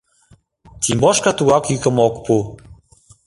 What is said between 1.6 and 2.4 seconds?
йӱкым ок пу.